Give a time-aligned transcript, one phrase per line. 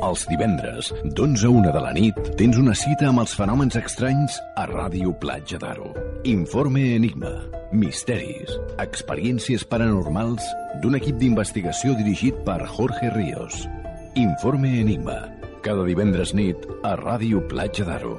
[0.00, 4.38] Els divendres, d'11 a 1 de la nit, tens una cita amb els fenòmens estranys
[4.56, 5.90] a Ràdio Platja d'Aro.
[6.24, 7.34] Informe Enigma.
[7.76, 8.56] Misteris.
[8.80, 10.48] Experiències paranormals
[10.80, 13.66] d'un equip d'investigació dirigit per Jorge Ríos.
[14.16, 15.20] Informe Enigma.
[15.60, 18.16] Cada divendres nit a Ràdio Platja d'Aro.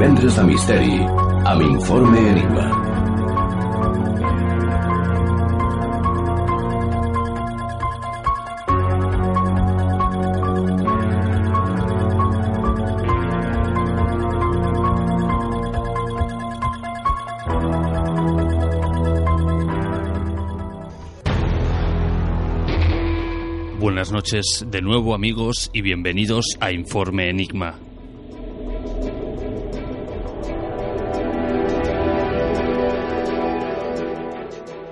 [0.00, 0.94] Divendres de misteri
[1.44, 2.62] amb Informe Enigma.
[23.78, 27.89] Buenas noches de nuevo amigos y bienvenidos a Informe Enigma.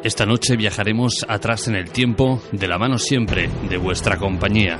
[0.04, 4.78] Esta noche viajaremos atrás en el tiempo, de la mano siempre de vuestra compañía.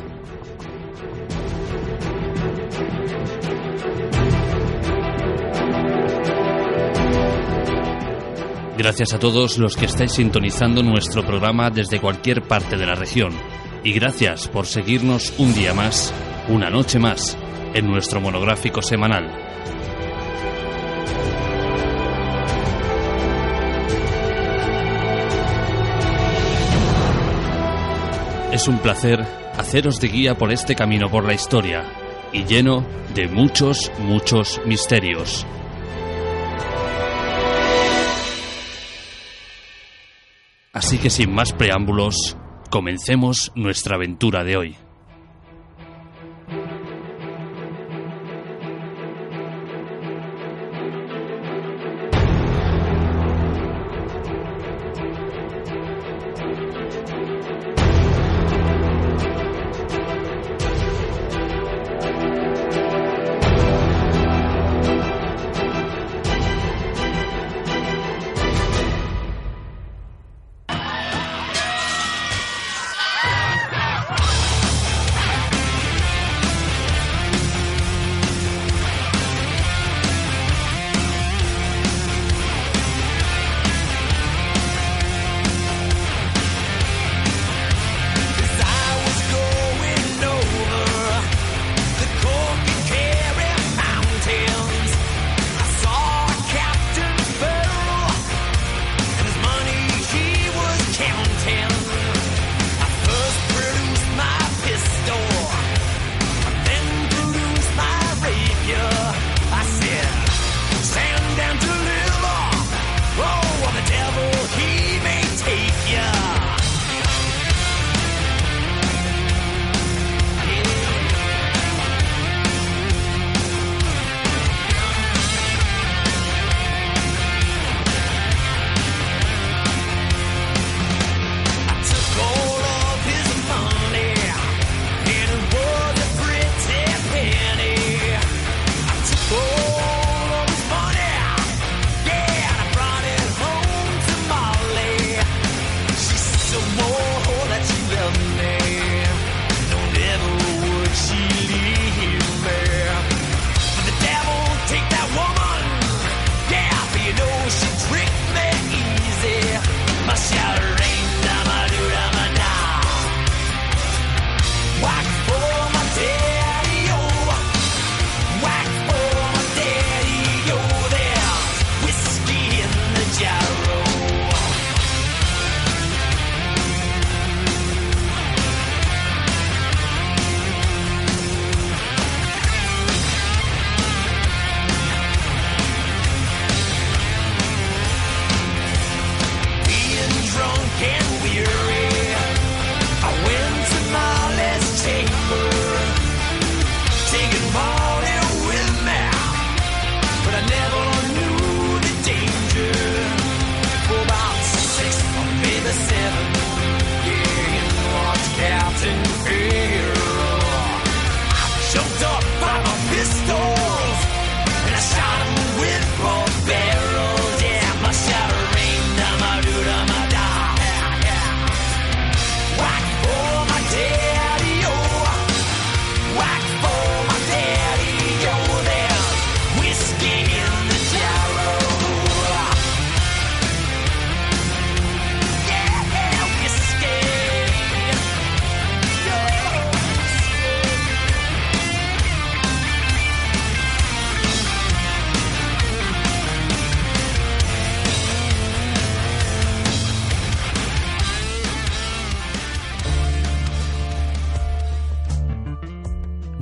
[8.78, 13.32] Gracias a todos los que estáis sintonizando nuestro programa desde cualquier parte de la región.
[13.82, 16.14] Y gracias por seguirnos un día más,
[16.48, 17.36] una noche más,
[17.74, 19.48] en nuestro monográfico semanal.
[28.58, 29.24] Es un placer
[29.56, 31.84] haceros de guía por este camino por la historia
[32.32, 35.46] y lleno de muchos, muchos misterios.
[40.72, 42.36] Así que sin más preámbulos,
[42.68, 44.87] comencemos nuestra aventura de hoy.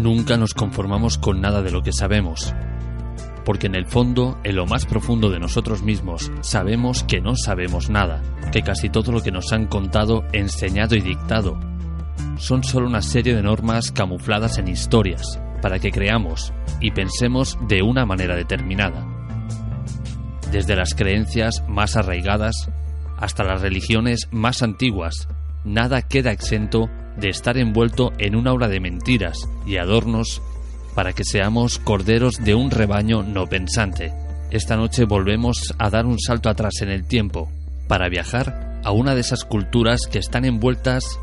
[0.07, 2.55] Nunca nos conformamos con nada de lo que sabemos,
[3.45, 7.91] porque en el fondo, en lo más profundo de nosotros mismos, sabemos que no sabemos
[7.91, 8.23] nada,
[8.53, 11.59] que casi todo lo que nos han contado, enseñado y dictado
[12.39, 17.83] son solo una serie de normas camufladas en historias, para que creamos y pensemos de
[17.83, 19.05] una manera determinada.
[20.53, 22.71] Desde las creencias más arraigadas
[23.17, 25.27] hasta las religiones más antiguas,
[25.65, 30.43] nada queda exento de estar envuelto en una aura de mentiras y adornos
[30.95, 34.13] para que seamos corderos de un rebaño no pensante.
[34.51, 37.51] Esta noche volvemos a dar un salto atrás en el tiempo,
[37.89, 41.19] para viajar a una de esas culturas que están envueltas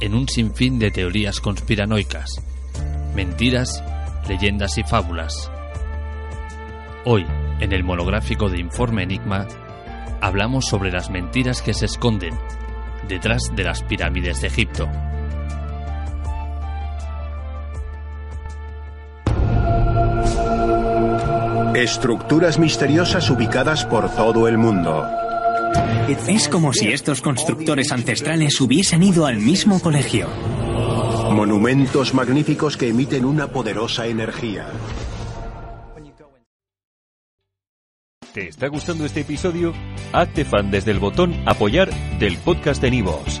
[0.00, 2.42] en un sinfín de teorías conspiranoicas,
[3.14, 3.82] mentiras,
[4.28, 5.50] leyendas y fábulas.
[7.04, 7.26] Hoy,
[7.60, 9.46] en el monográfico de Informe Enigma,
[10.20, 12.38] hablamos sobre las mentiras que se esconden
[13.08, 14.88] detrás de las pirámides de Egipto.
[21.82, 25.08] Estructuras misteriosas ubicadas por todo el mundo.
[26.26, 30.26] Es como si estos constructores ancestrales hubiesen ido al mismo colegio.
[31.30, 34.66] Monumentos magníficos que emiten una poderosa energía.
[38.34, 39.72] ¿Te está gustando este episodio?
[40.12, 43.40] Hazte fan desde el botón Apoyar del podcast de Nivos.